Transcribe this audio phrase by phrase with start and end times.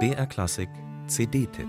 [0.00, 0.68] BR Klassik
[1.06, 1.68] CD-Tipp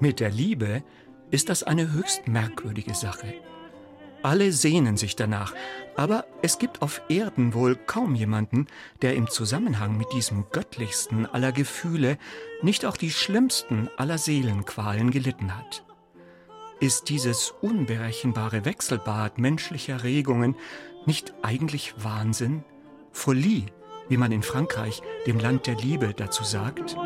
[0.00, 0.82] Mit der Liebe
[1.32, 3.34] ist das eine höchst merkwürdige Sache.
[4.22, 5.52] Alle sehnen sich danach,
[5.96, 8.68] aber es gibt auf Erden wohl kaum jemanden,
[9.00, 12.18] der im Zusammenhang mit diesem göttlichsten aller Gefühle
[12.62, 15.84] nicht auch die schlimmsten aller Seelenqualen gelitten hat.
[16.78, 20.54] Ist dieses unberechenbare Wechselbad menschlicher Regungen
[21.04, 22.64] nicht eigentlich Wahnsinn?
[23.10, 23.66] Folie,
[24.08, 26.96] wie man in Frankreich, dem Land der Liebe, dazu sagt?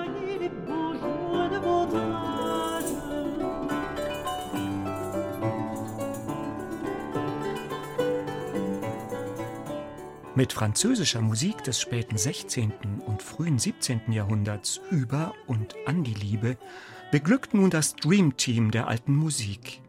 [10.36, 12.70] Mit französischer Musik des späten 16.
[13.06, 14.12] und frühen 17.
[14.12, 16.58] Jahrhunderts über und an die Liebe
[17.10, 19.80] beglückt nun das Dream Team der alten Musik.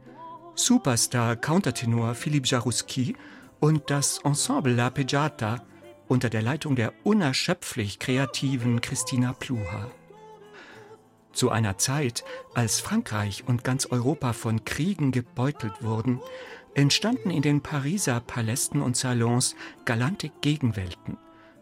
[0.55, 3.17] Superstar Countertenor Philippe Jarouski
[3.59, 5.65] und das Ensemble La Peggiata
[6.07, 9.91] unter der Leitung der unerschöpflich kreativen Christina Pluha.
[11.33, 12.23] Zu einer Zeit,
[12.55, 16.21] als Frankreich und ganz Europa von Kriegen gebeutelt wurden,
[16.77, 21.17] entstanden in den Pariser Palästen und Salons galante Gegenwelten,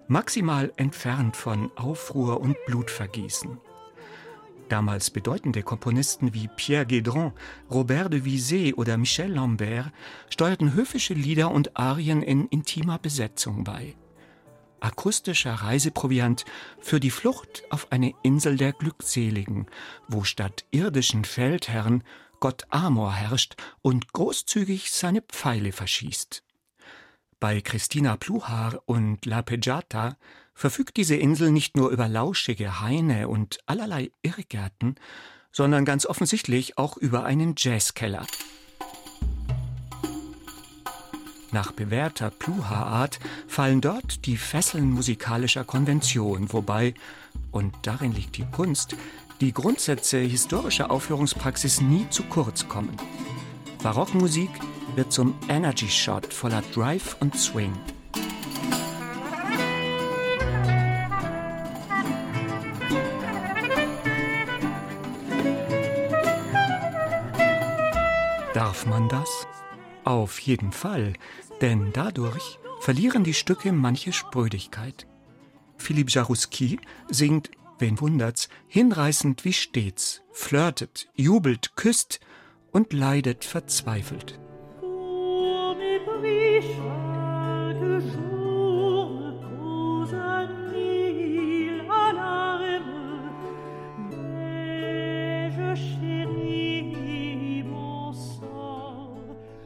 [0.09, 3.57] maximal entfernt von Aufruhr und Blutvergießen.
[4.67, 7.31] Damals bedeutende Komponisten wie Pierre Guédron,
[7.71, 9.93] Robert de Visé oder Michel Lambert
[10.29, 13.95] steuerten höfische Lieder und Arien in intimer Besetzung bei.
[14.81, 16.43] Akustischer Reiseproviant
[16.81, 19.67] für die Flucht auf eine Insel der Glückseligen,
[20.09, 22.03] wo statt irdischen Feldherren
[22.45, 26.43] Gott Amor herrscht und großzügig seine Pfeile verschießt.
[27.39, 30.15] Bei Christina Pluhar und La Peggiata
[30.53, 34.93] verfügt diese Insel nicht nur über lauschige Haine und allerlei Irrgärten,
[35.51, 38.27] sondern ganz offensichtlich auch über einen Jazzkeller.
[41.51, 43.17] Nach bewährter Pluha-Art
[43.47, 46.93] fallen dort die Fesseln musikalischer Konvention, wobei,
[47.49, 48.95] und darin liegt die Kunst,
[49.41, 52.95] die Grundsätze historischer Aufführungspraxis nie zu kurz kommen.
[53.83, 54.49] Barockmusik
[54.95, 57.73] wird zum Energy Shot voller Drive und Swing.
[68.53, 69.45] Darf man das?
[70.05, 71.13] Auf jeden Fall,
[71.59, 75.05] denn dadurch verlieren die Stücke manche Sprödigkeit.
[75.77, 76.79] Philippe Jarouski
[77.09, 82.19] singt wen wundert's, hinreißend wie stets, flirtet, jubelt, küsst
[82.71, 84.39] und leidet verzweifelt.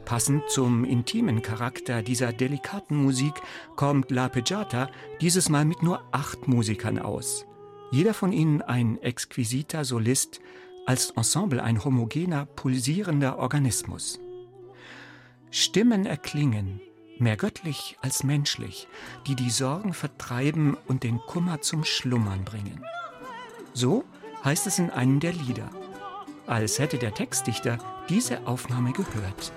[0.05, 3.33] Passend zum intimen Charakter dieser delikaten Musik
[3.75, 4.89] kommt La Peggiata
[5.21, 7.45] dieses Mal mit nur acht Musikern aus.
[7.91, 10.39] Jeder von ihnen ein exquisiter Solist,
[10.85, 14.19] als Ensemble ein homogener, pulsierender Organismus.
[15.51, 16.81] Stimmen erklingen,
[17.17, 18.87] mehr göttlich als menschlich,
[19.27, 22.83] die die Sorgen vertreiben und den Kummer zum Schlummern bringen.
[23.73, 24.03] So
[24.43, 25.69] heißt es in einem der Lieder,
[26.47, 27.77] als hätte der Textdichter
[28.09, 29.51] diese Aufnahme gehört.